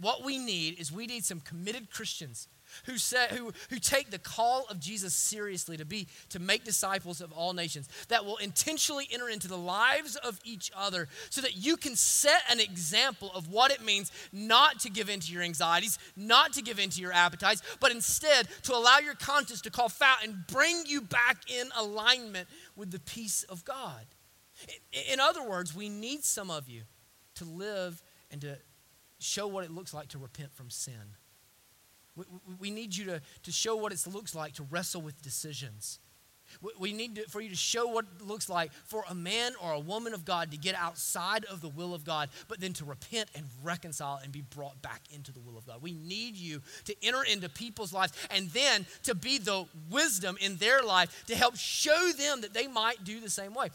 [0.00, 2.48] what we need is we need some committed Christians
[2.86, 7.20] who, say, who, who take the call of Jesus seriously to be to make disciples
[7.20, 11.56] of all nations that will intentionally enter into the lives of each other so that
[11.56, 15.42] you can set an example of what it means not to give in to your
[15.42, 19.70] anxieties not to give in to your appetites but instead to allow your conscience to
[19.70, 24.04] call foul and bring you back in alignment with the peace of God.
[25.10, 26.82] In other words we need some of you
[27.36, 28.58] to live and to
[29.24, 31.16] show what it looks like to repent from sin.
[32.16, 32.24] We,
[32.60, 35.98] we need you to, to show what it looks like to wrestle with decisions.
[36.78, 39.72] We need to, for you to show what it looks like for a man or
[39.72, 42.84] a woman of God to get outside of the will of God, but then to
[42.84, 45.82] repent and reconcile and be brought back into the will of God.
[45.82, 50.56] We need you to enter into people's lives and then to be the wisdom in
[50.56, 53.70] their life to help show them that they might do the same way.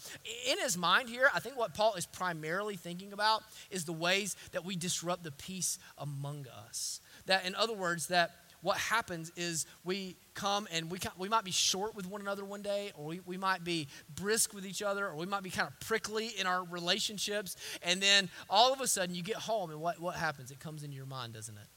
[0.47, 4.35] In his mind here, I think what Paul is primarily thinking about is the ways
[4.51, 7.01] that we disrupt the peace among us.
[7.25, 11.51] That, in other words, that what happens is we come and we, we might be
[11.51, 15.07] short with one another one day, or we, we might be brisk with each other,
[15.07, 17.55] or we might be kind of prickly in our relationships.
[17.81, 20.51] And then all of a sudden you get home, and what, what happens?
[20.51, 21.67] It comes into your mind, doesn't it?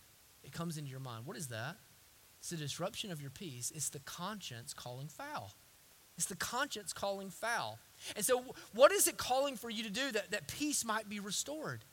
[0.44, 1.26] It comes into your mind.
[1.26, 1.76] What is that?
[2.40, 5.52] It's the disruption of your peace, it's the conscience calling foul.
[6.16, 7.78] It's the conscience calling foul.
[8.16, 11.20] And so, what is it calling for you to do that, that peace might be
[11.20, 11.84] restored?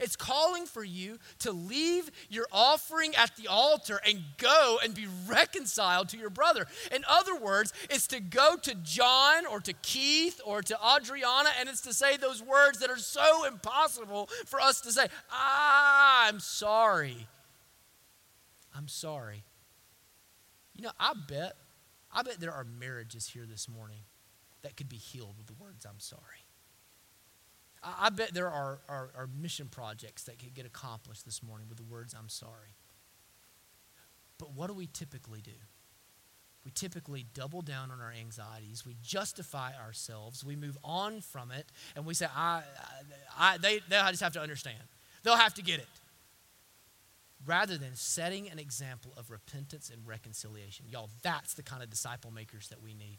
[0.00, 5.06] It's calling for you to leave your offering at the altar and go and be
[5.26, 6.66] reconciled to your brother.
[6.94, 11.68] In other words, it's to go to John or to Keith or to Adriana and
[11.68, 15.06] it's to say those words that are so impossible for us to say.
[15.32, 17.26] Ah, I'm sorry.
[18.76, 19.42] I'm sorry.
[20.74, 21.54] You know, I bet,
[22.12, 23.98] I bet there are marriages here this morning
[24.62, 26.22] that could be healed with the words, I'm sorry.
[27.98, 31.78] I bet there are, are, are, mission projects that could get accomplished this morning with
[31.78, 32.76] the words, I'm sorry.
[34.38, 35.52] But what do we typically do?
[36.64, 38.84] We typically double down on our anxieties.
[38.84, 40.44] We justify ourselves.
[40.44, 41.70] We move on from it.
[41.96, 42.62] And we say, I,
[43.38, 44.82] I, I they, they just have to understand.
[45.22, 45.88] They'll have to get it.
[47.46, 50.86] Rather than setting an example of repentance and reconciliation.
[50.88, 53.18] Y'all, that's the kind of disciple makers that we need.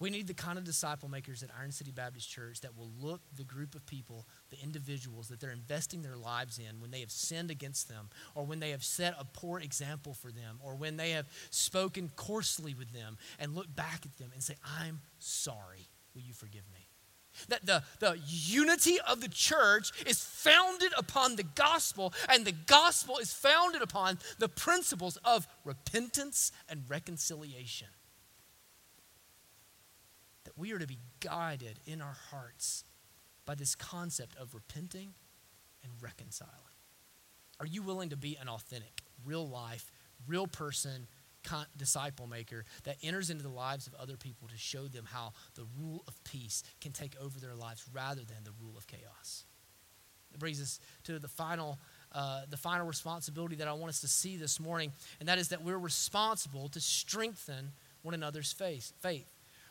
[0.00, 3.20] We need the kind of disciple makers at Iron City Baptist Church that will look
[3.36, 7.10] the group of people, the individuals that they're investing their lives in when they have
[7.10, 10.96] sinned against them, or when they have set a poor example for them, or when
[10.96, 15.88] they have spoken coarsely with them, and look back at them and say, I'm sorry.
[16.14, 16.86] Will you forgive me?
[17.48, 23.18] That the, the unity of the church is founded upon the gospel, and the gospel
[23.18, 27.88] is founded upon the principles of repentance and reconciliation
[30.56, 32.84] we are to be guided in our hearts
[33.44, 35.14] by this concept of repenting
[35.82, 36.52] and reconciling.
[37.60, 39.90] Are you willing to be an authentic, real life,
[40.26, 41.08] real person,
[41.76, 45.64] disciple maker that enters into the lives of other people to show them how the
[45.78, 49.44] rule of peace can take over their lives rather than the rule of chaos?
[50.32, 51.78] It brings us to the final,
[52.12, 55.48] uh, the final responsibility that I want us to see this morning, and that is
[55.48, 58.92] that we're responsible to strengthen one another's faith.
[59.00, 59.26] faith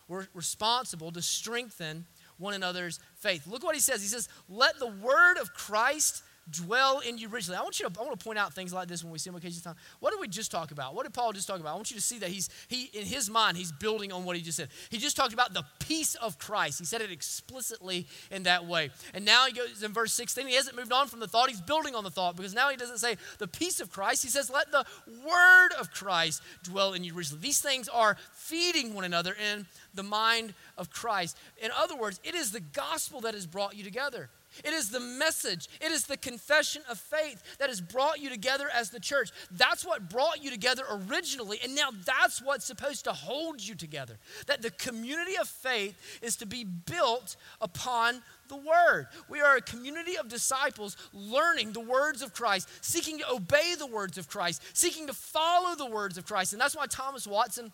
[0.07, 2.05] we're responsible to strengthen
[2.37, 3.47] one another's faith.
[3.47, 4.01] Look what he says.
[4.01, 7.55] He says, Let the word of Christ dwell in you richly.
[7.55, 9.29] I want you to I want to point out things like this when we see
[9.29, 9.61] him occasionally.
[9.61, 9.75] Time.
[9.99, 10.95] What did we just talk about?
[10.95, 11.73] What did Paul just talk about?
[11.73, 14.35] I want you to see that he's he in his mind he's building on what
[14.35, 14.69] he just said.
[14.89, 16.79] He just talked about the peace of Christ.
[16.79, 18.91] He said it explicitly in that way.
[19.13, 20.47] And now he goes in verse 16.
[20.47, 21.49] He hasn't moved on from the thought.
[21.49, 24.23] He's building on the thought because now he doesn't say the peace of Christ.
[24.23, 24.85] He says let the
[25.25, 27.39] word of Christ dwell in you richly.
[27.39, 31.37] These things are feeding one another in the mind of Christ.
[31.61, 34.29] In other words, it is the gospel that has brought you together.
[34.63, 38.67] It is the message, it is the confession of faith that has brought you together
[38.73, 39.31] as the church.
[39.51, 44.17] That's what brought you together originally, and now that's what's supposed to hold you together.
[44.47, 49.07] That the community of faith is to be built upon the Word.
[49.29, 53.87] We are a community of disciples learning the words of Christ, seeking to obey the
[53.87, 56.53] words of Christ, seeking to follow the words of Christ.
[56.53, 57.71] And that's why Thomas Watson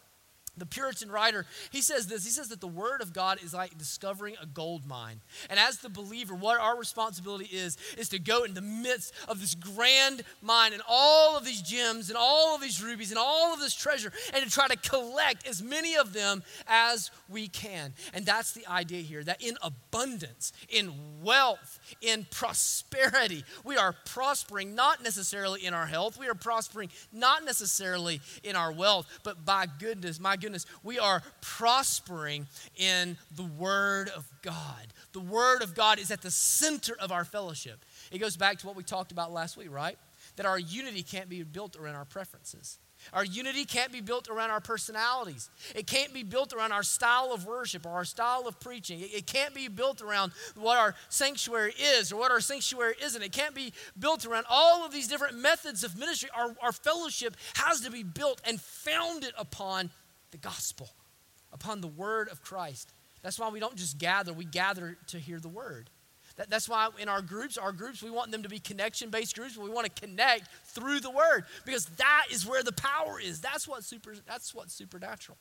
[0.56, 2.24] the Puritan writer, he says this.
[2.24, 5.20] He says that the Word of God is like discovering a gold mine.
[5.50, 9.42] And as the believer, what our responsibility is, is to go in the midst of
[9.42, 13.54] this grand mine and all of these gems and all of these rubies and all
[13.54, 17.94] of this treasure and to try to collect as many of them as we can.
[18.14, 24.76] And that's the idea here that in abundance, in wealth, in prosperity, we are prospering
[24.76, 29.66] not necessarily in our health, we are prospering not necessarily in our wealth, but by
[29.80, 34.94] goodness, my goodness, we are prospering in the Word of God.
[35.14, 37.84] The Word of God is at the center of our fellowship.
[38.12, 39.98] It goes back to what we talked about last week, right?
[40.36, 42.78] That our unity can't be built around our preferences.
[43.12, 45.50] Our unity can't be built around our personalities.
[45.76, 49.00] It can't be built around our style of worship or our style of preaching.
[49.02, 53.22] It, can't be built around what our sanctuary is or what our sanctuary isn't.
[53.22, 56.30] It can't be built around all of these different methods of ministry.
[56.36, 59.90] Our, our fellowship has to be built and founded upon
[60.34, 60.90] the gospel,
[61.54, 62.92] upon the word of Christ.
[63.22, 65.90] That's why we don't just gather, we gather to hear the word.
[66.36, 69.36] That, that's why in our groups, our groups, we want them to be connection based
[69.36, 69.56] groups.
[69.56, 73.40] We want to connect through the word because that is where the power is.
[73.40, 75.38] That's what super, that's what's supernatural.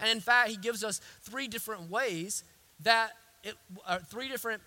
[0.00, 2.44] And in fact, he gives us three different ways
[2.80, 3.12] that
[3.44, 3.54] it,
[3.86, 4.62] uh, three different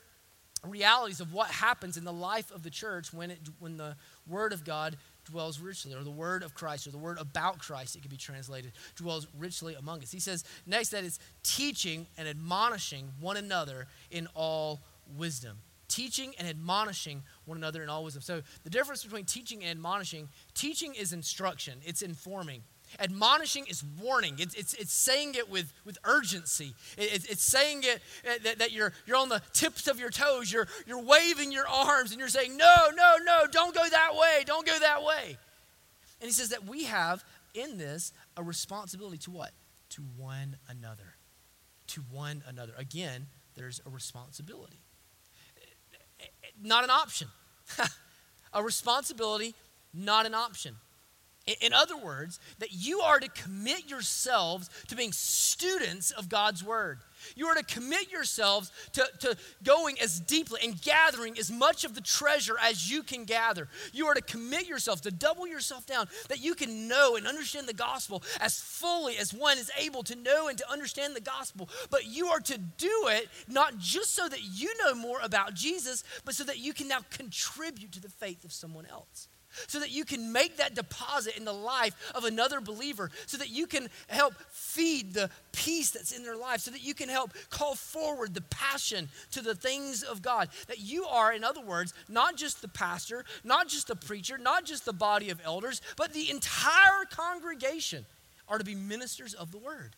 [0.63, 3.95] realities of what happens in the life of the church when, it, when the
[4.27, 7.95] Word of God dwells richly, or the Word of Christ, or the Word about Christ,
[7.95, 10.11] it can be translated, dwells richly among us.
[10.11, 14.81] He says next that it's teaching and admonishing one another in all
[15.17, 15.57] wisdom.
[15.88, 18.21] Teaching and admonishing one another in all wisdom.
[18.21, 22.63] So, the difference between teaching and admonishing teaching is instruction, it's informing.
[22.99, 24.36] Admonishing is warning.
[24.39, 26.73] It's, it's, it's saying it with, with urgency.
[26.97, 30.51] It, it's saying it uh, that, that you're, you're on the tips of your toes.
[30.51, 34.43] You're, you're waving your arms and you're saying, no, no, no, don't go that way.
[34.45, 35.38] Don't go that way.
[36.21, 39.51] And he says that we have in this a responsibility to what?
[39.91, 41.15] To one another.
[41.88, 42.73] To one another.
[42.77, 44.79] Again, there's a responsibility.
[46.19, 47.27] Eh, eh, not an option.
[48.53, 49.55] a responsibility,
[49.93, 50.77] not an option.
[51.62, 56.97] In other words, that you are to commit yourselves to being students of God's word.
[57.36, 61.93] You are to commit yourselves to, to going as deeply and gathering as much of
[61.93, 63.67] the treasure as you can gather.
[63.93, 67.67] You are to commit yourself, to double yourself down, that you can know and understand
[67.67, 71.69] the gospel as fully as one is able to know and to understand the gospel.
[71.91, 76.03] But you are to do it not just so that you know more about Jesus,
[76.25, 79.27] but so that you can now contribute to the faith of someone else
[79.68, 83.50] so that you can make that deposit in the life of another believer, so that
[83.50, 87.32] you can help feed the peace that's in their life, so that you can help
[87.50, 90.50] call forward the passion to the things of God.
[90.68, 94.65] That you are, in other words, not just the pastor, not just the preacher, not
[94.65, 98.06] just the body of elders, but the entire congregation
[98.48, 99.96] are to be ministers of the word.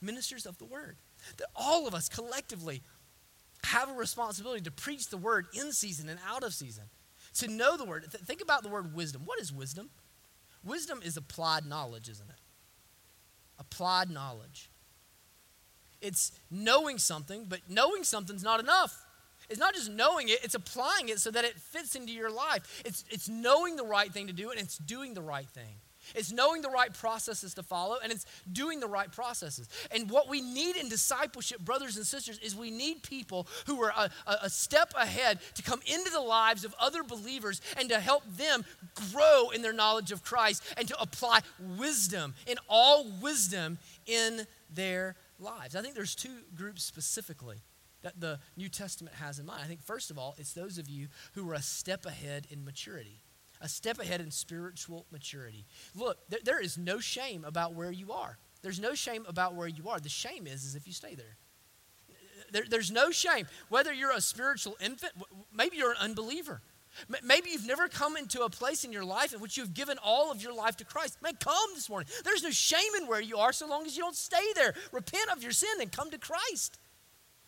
[0.00, 0.96] Ministers of the word.
[1.38, 2.82] That all of us collectively
[3.64, 6.84] have a responsibility to preach the word in season and out of season
[7.34, 8.06] to know the word.
[8.10, 9.22] Th- think about the word wisdom.
[9.24, 9.90] What is wisdom?
[10.64, 12.40] Wisdom is applied knowledge, isn't it?
[13.58, 14.70] Applied knowledge.
[16.00, 19.04] It's knowing something, but knowing something's not enough.
[19.48, 22.82] It's not just knowing it, it's applying it so that it fits into your life.
[22.84, 25.76] It's, it's knowing the right thing to do and it's doing the right thing.
[26.14, 29.68] It's knowing the right processes to follow and it's doing the right processes.
[29.90, 33.92] And what we need in discipleship, brothers and sisters, is we need people who are
[33.96, 34.10] a,
[34.42, 38.64] a, step ahead to come into the lives of other believers and to help them
[39.12, 41.40] grow in their knowledge of Christ and to apply
[41.78, 45.76] wisdom in all wisdom in their lives.
[45.76, 47.58] I think there's two groups specifically
[48.02, 49.60] that the New Testament has in mind.
[49.62, 52.64] I think, first of all, it's those of you who are a step ahead in
[52.64, 53.20] maturity
[53.60, 55.66] a step ahead in spiritual maturity.
[55.94, 58.38] Look, there, there is no shame about where you are.
[58.62, 60.00] There's no shame about where you are.
[60.00, 61.36] The shame is, is if you stay there.
[62.52, 62.64] there.
[62.68, 63.46] There's no shame.
[63.68, 65.12] Whether you're a spiritual infant,
[65.54, 66.60] maybe you're an unbeliever.
[67.22, 70.32] Maybe you've never come into a place in your life in which you've given all
[70.32, 71.20] of your life to Christ.
[71.22, 72.08] Man, come this morning.
[72.24, 74.74] There's no shame in where you are so long as you don't stay there.
[74.90, 76.78] Repent of your sin and come to Christ.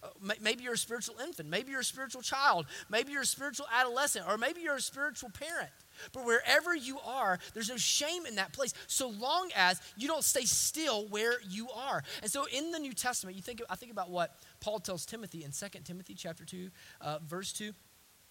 [0.03, 0.09] Uh,
[0.41, 1.49] maybe you're a spiritual infant.
[1.49, 2.67] Maybe you're a spiritual child.
[2.89, 4.27] Maybe you're a spiritual adolescent.
[4.29, 5.71] Or maybe you're a spiritual parent.
[6.13, 10.25] But wherever you are, there's no shame in that place, so long as you don't
[10.25, 12.03] stay still where you are.
[12.23, 15.45] And so in the New Testament, you think I think about what Paul tells Timothy
[15.45, 17.73] in 2 Timothy chapter 2, uh, verse 2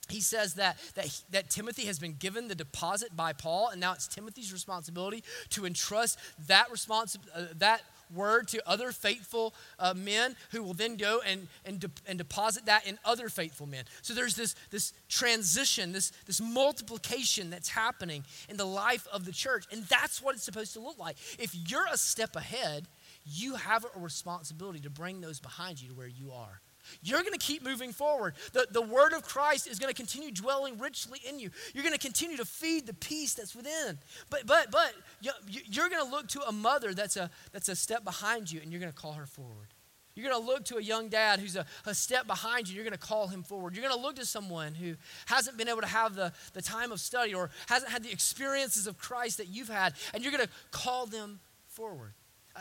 [0.09, 3.93] he says that, that, that Timothy has been given the deposit by Paul, and now
[3.93, 7.81] it's Timothy's responsibility to entrust that, responsi- uh, that
[8.13, 12.65] word to other faithful uh, men who will then go and, and, de- and deposit
[12.65, 13.83] that in other faithful men.
[14.01, 19.31] So there's this, this transition, this, this multiplication that's happening in the life of the
[19.31, 19.65] church.
[19.71, 21.17] And that's what it's supposed to look like.
[21.37, 22.87] If you're a step ahead,
[23.25, 26.61] you have a responsibility to bring those behind you to where you are.
[27.01, 28.35] You're going to keep moving forward.
[28.53, 31.49] The, the word of Christ is going to continue dwelling richly in you.
[31.73, 33.97] You're going to continue to feed the peace that's within.
[34.29, 38.03] But, but, but you're going to look to a mother that's a, that's a step
[38.03, 39.67] behind you and you're going to call her forward.
[40.15, 42.75] You're going to look to a young dad who's a, a step behind you.
[42.75, 43.73] You're going to call him forward.
[43.73, 44.95] You're going to look to someone who
[45.27, 48.85] hasn't been able to have the, the time of study or hasn't had the experiences
[48.85, 52.13] of Christ that you've had, and you're going to call them forward.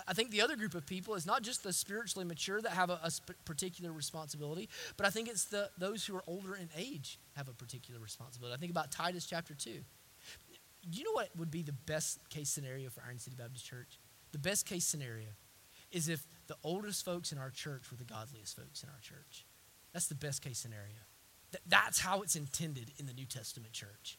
[0.06, 2.90] I think the other group of people is not just the spiritually mature that have
[2.90, 6.68] a, a sp- particular responsibility, but I think it's the, those who are older in
[6.76, 8.54] age have a particular responsibility.
[8.54, 9.70] I think about Titus chapter 2.
[10.90, 13.98] You know what would be the best case scenario for Iron City Baptist Church?
[14.32, 15.28] The best case scenario
[15.90, 19.46] is if the oldest folks in our church were the godliest folks in our church.
[19.92, 21.00] That's the best case scenario.
[21.50, 24.18] Th- that's how it's intended in the New Testament church.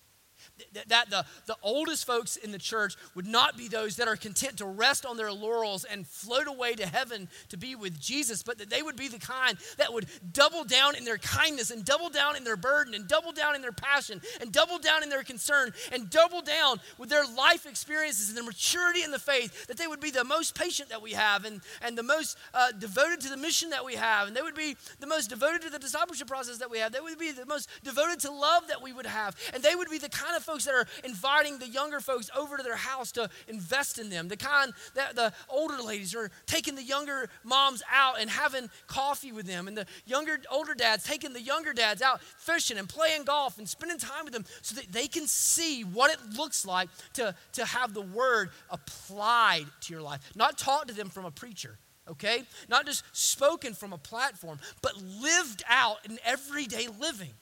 [0.88, 4.58] That the, the oldest folks in the church would not be those that are content
[4.58, 8.58] to rest on their laurels and float away to heaven to be with Jesus, but
[8.58, 12.10] that they would be the kind that would double down in their kindness and double
[12.10, 15.24] down in their burden and double down in their passion and double down in their
[15.24, 19.78] concern and double down with their life experiences and their maturity in the faith, that
[19.78, 23.22] they would be the most patient that we have and, and the most uh, devoted
[23.22, 25.80] to the mission that we have, and they would be the most devoted to the
[25.80, 28.94] discipleship process that we have, they would be the most devoted to love that we
[28.94, 32.00] would have, and they would be the kind of folks that are inviting the younger
[32.00, 34.28] folks over to their house to invest in them.
[34.28, 39.32] The kind that the older ladies are taking the younger moms out and having coffee
[39.32, 39.68] with them.
[39.68, 43.68] And the younger, older dads taking the younger dads out fishing and playing golf and
[43.68, 47.66] spending time with them so that they can see what it looks like to, to
[47.66, 50.22] have the word applied to your life.
[50.36, 51.78] Not taught to them from a preacher
[52.10, 52.44] okay?
[52.68, 57.34] Not just spoken from a platform, but lived out in everyday living.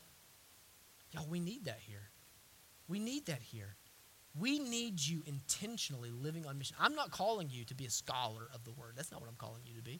[1.11, 1.96] Y'all, we need that here.
[2.87, 3.75] We need that here.
[4.39, 6.75] We need you intentionally living on mission.
[6.79, 8.93] I'm not calling you to be a scholar of the word.
[8.95, 9.99] That's not what I'm calling you to be.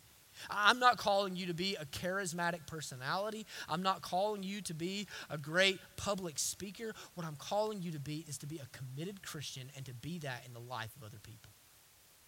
[0.51, 3.47] I'm not calling you to be a charismatic personality.
[3.67, 6.93] I'm not calling you to be a great public speaker.
[7.15, 10.19] What I'm calling you to be is to be a committed Christian and to be
[10.19, 11.51] that in the life of other people.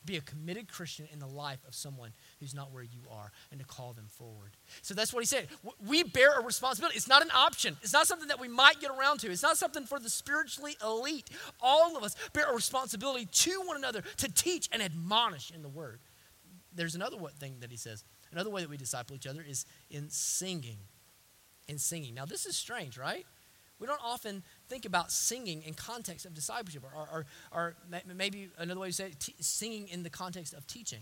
[0.05, 3.59] Be a committed Christian in the life of someone who's not where you are and
[3.59, 4.51] to call them forward.
[4.81, 5.47] So that's what he said.
[5.85, 6.95] We bear a responsibility.
[6.95, 9.57] It's not an option, it's not something that we might get around to, it's not
[9.57, 11.29] something for the spiritually elite.
[11.59, 15.69] All of us bear a responsibility to one another to teach and admonish in the
[15.69, 15.99] word.
[16.73, 18.03] There's another thing that he says.
[18.31, 20.77] Another way that we disciple each other is in singing.
[21.67, 22.13] In singing.
[22.13, 23.25] Now, this is strange, right?
[23.79, 27.75] We don't often think about singing in context of discipleship, or, or, or
[28.13, 30.99] maybe another way to say it, t- singing in the context of teaching.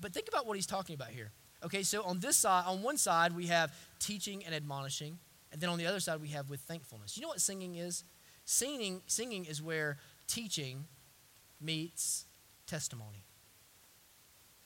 [0.00, 1.32] But think about what he's talking about here.
[1.64, 5.18] Okay, so on this side, on one side, we have teaching and admonishing,
[5.50, 7.16] and then on the other side, we have with thankfulness.
[7.16, 8.04] You know what singing is?
[8.44, 10.84] Singing, singing is where teaching
[11.60, 12.26] meets
[12.66, 13.24] testimony.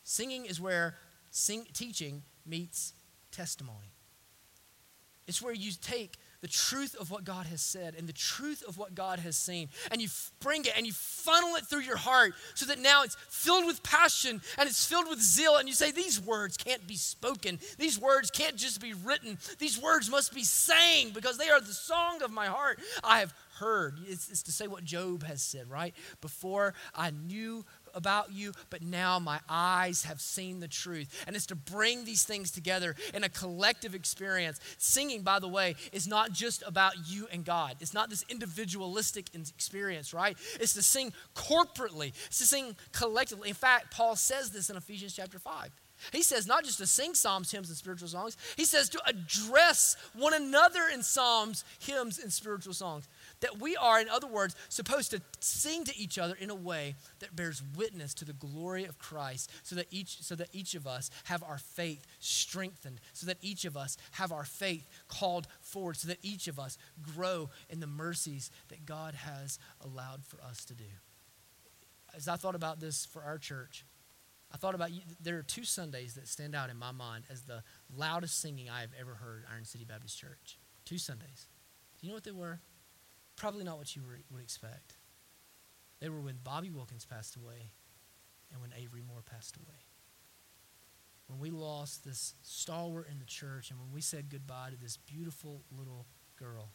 [0.02, 0.96] Singing is where
[1.30, 2.92] sing, teaching meets
[3.30, 3.92] testimony.
[5.26, 8.78] It's where you take the truth of what God has said and the truth of
[8.78, 9.68] what God has seen.
[9.90, 10.08] And you
[10.40, 13.82] bring it and you funnel it through your heart so that now it's filled with
[13.82, 15.56] passion and it's filled with zeal.
[15.56, 17.58] And you say, These words can't be spoken.
[17.78, 19.38] These words can't just be written.
[19.58, 22.78] These words must be sang because they are the song of my heart.
[23.02, 23.98] I have heard.
[24.06, 25.94] It's, it's to say what Job has said, right?
[26.20, 27.64] Before I knew
[27.94, 31.24] about you, but now my eyes have seen the truth.
[31.26, 34.60] And it's to bring these things together in a collective experience.
[34.78, 39.26] Singing, by the way, is not just about you and God, it's not this individualistic
[39.34, 40.36] experience, right?
[40.60, 43.48] It's to sing corporately, it's to sing collectively.
[43.48, 45.70] In fact, Paul says this in Ephesians chapter 5.
[46.12, 49.96] He says not just to sing psalms, hymns, and spiritual songs, he says to address
[50.14, 53.08] one another in psalms, hymns, and spiritual songs.
[53.40, 56.96] That we are, in other words, supposed to sing to each other in a way
[57.20, 60.86] that bears witness to the glory of Christ, so that each, so that each of
[60.86, 65.96] us have our faith strengthened, so that each of us have our faith called forward,
[65.96, 66.78] so that each of us
[67.14, 70.84] grow in the mercies that God has allowed for us to do.
[72.16, 73.84] As I thought about this for our church,
[74.52, 77.42] I thought about you, there are two Sundays that stand out in my mind as
[77.42, 77.62] the
[77.94, 80.58] loudest singing I have ever heard Iron City Baptist Church.
[80.84, 81.46] Two Sundays.
[82.00, 82.60] Do you know what they were?
[83.38, 84.96] Probably not what you would expect.
[86.00, 87.70] They were when Bobby Wilkins passed away
[88.52, 89.78] and when Avery Moore passed away.
[91.28, 94.96] When we lost this stalwart in the church and when we said goodbye to this
[94.96, 96.70] beautiful little girl.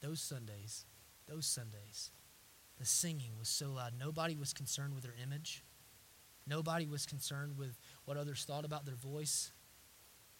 [0.00, 0.84] Those Sundays,
[1.26, 2.10] those Sundays,
[2.78, 3.92] the singing was so loud.
[3.98, 5.62] Nobody was concerned with their image.
[6.44, 9.52] Nobody was concerned with what others thought about their voice.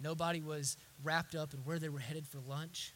[0.00, 2.92] Nobody was wrapped up in where they were headed for lunch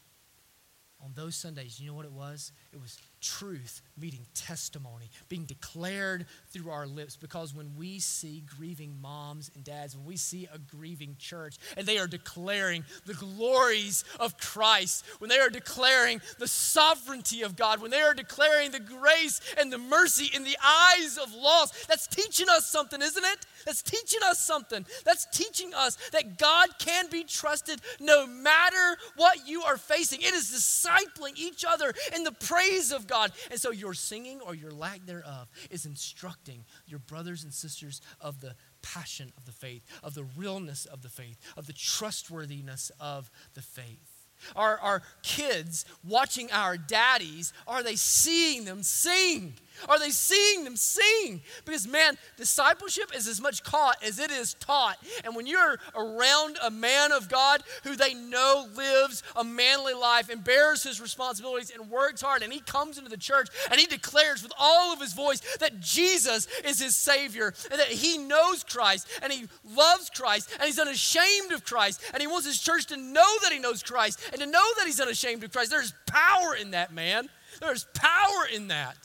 [1.04, 2.52] on those Sundays, you know what it was?
[2.72, 7.16] It was truth meeting testimony, being declared through our lips.
[7.16, 11.86] Because when we see grieving moms and dads, when we see a grieving church, and
[11.86, 17.80] they are declaring the glories of Christ, when they are declaring the sovereignty of God,
[17.80, 22.06] when they are declaring the grace and the mercy in the eyes of lost, that's
[22.06, 23.46] teaching us something, isn't it?
[23.64, 24.84] That's teaching us something.
[25.04, 30.22] That's teaching us that God can be trusted no matter what you are facing.
[30.22, 30.50] It is
[30.88, 33.32] discipling each other in the praise of God.
[33.50, 38.40] And so your singing or your lack thereof is instructing your brothers and sisters of
[38.40, 43.30] the passion of the faith, of the realness of the faith, of the trustworthiness of
[43.54, 44.17] the faith.
[44.56, 47.52] Are our kids watching our daddies?
[47.66, 49.54] Are they seeing them sing?
[49.88, 51.42] Are they seeing them sing?
[51.64, 54.98] Because, man, discipleship is as much caught as it is taught.
[55.24, 60.30] And when you're around a man of God who they know lives a manly life
[60.30, 63.86] and bears his responsibilities and works hard, and he comes into the church and he
[63.86, 68.64] declares with all of his voice that Jesus is his Savior and that he knows
[68.64, 72.86] Christ and he loves Christ and he's unashamed of Christ and he wants his church
[72.86, 75.70] to know that he knows Christ and to know that he's unashamed of Christ.
[75.70, 77.28] There's power in that, man.
[77.60, 78.96] There's power in that.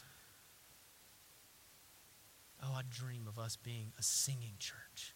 [2.63, 5.15] Oh, I dream of us being a singing church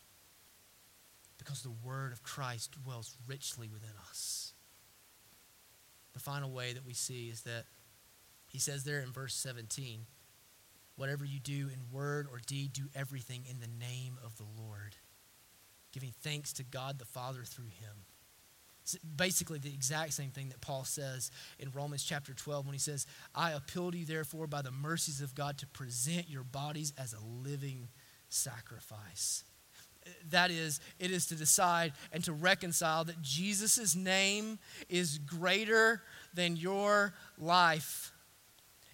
[1.38, 4.54] because the word of Christ dwells richly within us.
[6.14, 7.66] The final way that we see is that
[8.48, 10.02] he says there in verse 17,
[10.96, 14.96] whatever you do in word or deed, do everything in the name of the Lord,
[15.94, 18.06] giving thanks to God the Father through him.
[18.88, 21.30] It's basically the exact same thing that Paul says
[21.60, 25.20] in Romans chapter 12 when he says, I appeal to you, therefore, by the mercies
[25.20, 27.90] of God, to present your bodies as a living
[28.30, 29.44] sacrifice.
[30.30, 34.58] That is, it is to decide and to reconcile that Jesus' name
[34.88, 36.02] is greater
[36.34, 38.14] than your life.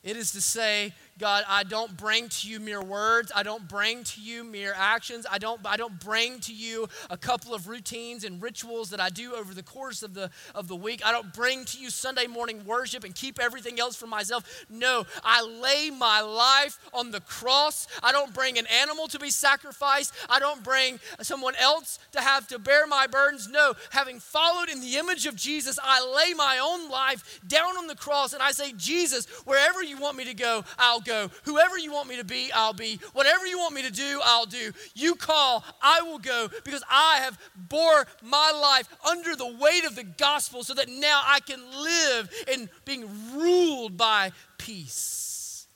[0.01, 3.31] It is to say, God, I don't bring to you mere words.
[3.35, 5.27] I don't bring to you mere actions.
[5.29, 9.09] I don't, I don't bring to you a couple of routines and rituals that I
[9.09, 11.05] do over the course of the, of the week.
[11.05, 14.65] I don't bring to you Sunday morning worship and keep everything else for myself.
[14.69, 17.87] No, I lay my life on the cross.
[18.01, 20.13] I don't bring an animal to be sacrificed.
[20.29, 23.47] I don't bring someone else to have to bear my burdens.
[23.47, 27.85] No, having followed in the image of Jesus, I lay my own life down on
[27.85, 31.29] the cross and I say, Jesus, wherever you want me to go, I'll go.
[31.43, 32.99] Whoever you want me to be, I'll be.
[33.13, 34.71] Whatever you want me to do, I'll do.
[34.95, 39.95] You call, I will go because I have bore my life under the weight of
[39.95, 45.67] the gospel so that now I can live in being ruled by peace.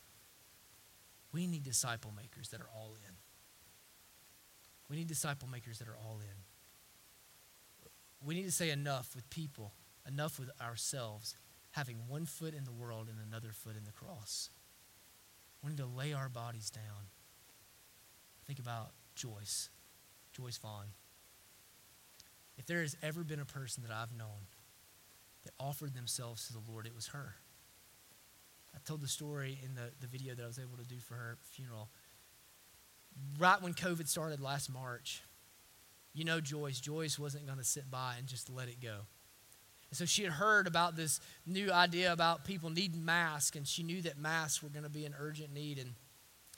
[1.32, 3.16] We need disciple makers that are all in.
[4.90, 6.38] We need disciple makers that are all in.
[8.26, 9.74] We need to say enough with people,
[10.08, 11.36] enough with ourselves,
[11.72, 14.50] having one foot in the world and another foot in the cross.
[15.64, 17.10] We need to lay our bodies down.
[18.45, 19.70] Think about Joyce,
[20.32, 20.88] Joyce Vaughn.
[22.58, 24.47] If there has ever been a person that I've known
[25.43, 27.36] that offered themselves to the Lord, it was her.
[28.74, 31.16] I told the story in the, the video that I was able to do for
[31.16, 31.89] her funeral.
[33.39, 35.24] Right when COVID started last March,
[36.14, 36.80] you know Joyce.
[36.80, 39.01] Joyce wasn't going to sit by and just let it go.
[39.90, 43.84] And so she had heard about this new idea about people needing masks, and she
[43.84, 45.80] knew that masks were going to be an urgent need.
[45.80, 45.94] And,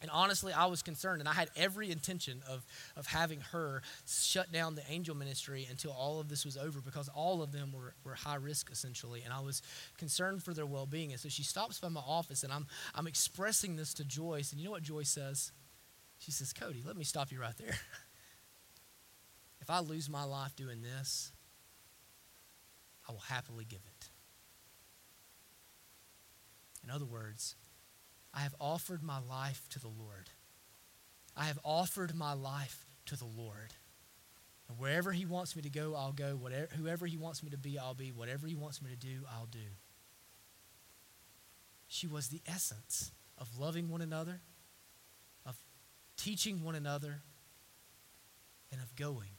[0.02, 2.66] and honestly, I was concerned, and I had every intention of,
[2.96, 7.08] of having her shut down the angel ministry until all of this was over because
[7.10, 9.22] all of them were, were high risk, essentially.
[9.24, 9.62] And I was
[9.98, 11.12] concerned for their well being.
[11.12, 12.66] And so she stops by my office, and I'm,
[12.96, 14.52] I'm expressing this to Joyce.
[14.52, 15.52] And you know what Joyce says?
[16.18, 17.78] She says, Cody, let me stop you right there.
[19.62, 21.32] if I lose my life doing this,
[23.10, 24.10] I will happily give it.
[26.84, 27.55] In other words,
[28.34, 30.30] I have offered my life to the Lord.
[31.36, 33.74] I have offered my life to the Lord.
[34.68, 36.36] And wherever He wants me to go, I'll go.
[36.36, 38.12] Whatever, whoever He wants me to be, I'll be.
[38.12, 39.57] Whatever He wants me to do, I'll do.
[41.88, 44.41] She was the essence of loving one another,
[45.47, 45.57] of
[46.16, 47.24] teaching one another,
[48.72, 49.32] and of going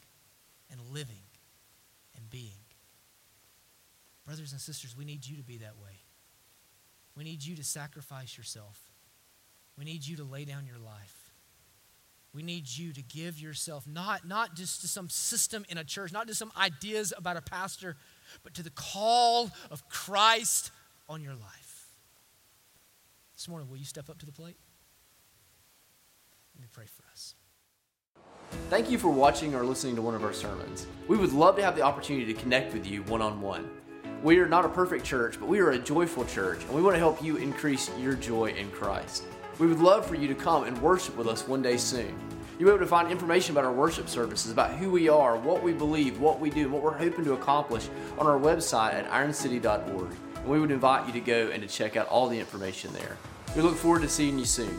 [0.69, 1.23] and living
[2.17, 2.70] and being.
[4.25, 6.05] Brothers and sisters, we need you to be that way.
[7.17, 8.79] We need you to sacrifice yourself.
[9.77, 11.33] We need you to lay down your life.
[12.33, 16.13] We need you to give yourself not, not just to some system in a church,
[16.13, 17.97] not just some ideas about a pastor,
[18.45, 20.71] but to the call of Christ
[21.09, 21.89] on your life.
[23.35, 24.59] This morning, will you step up to the plate?
[26.55, 27.35] Let me pray for us.
[28.69, 30.87] Thank you for watching or listening to one of our sermons.
[31.09, 33.69] We would love to have the opportunity to connect with you one on one.
[34.23, 36.95] We are not a perfect church, but we are a joyful church, and we want
[36.95, 39.25] to help you increase your joy in Christ.
[39.59, 42.15] We would love for you to come and worship with us one day soon.
[42.59, 45.63] You'll be able to find information about our worship services, about who we are, what
[45.63, 49.11] we believe, what we do, and what we're hoping to accomplish on our website at
[49.11, 50.15] ironcity.org.
[50.37, 53.17] And we would invite you to go and to check out all the information there.
[53.57, 54.79] We look forward to seeing you soon.